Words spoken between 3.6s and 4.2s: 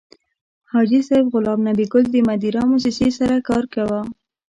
کاوه.